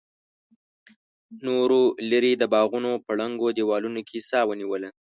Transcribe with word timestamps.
نورو 1.45 1.81
ليرې 2.09 2.33
د 2.37 2.43
باغونو 2.53 2.91
په 3.05 3.11
ړنګو 3.19 3.47
دېوالونو 3.57 3.99
کې 4.09 4.19
سا 4.29 4.39
ونيوله. 4.45 4.89